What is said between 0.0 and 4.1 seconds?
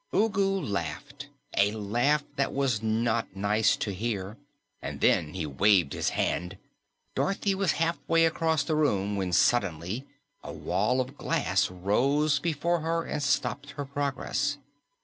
Ugu laughed, a laugh that was not nice to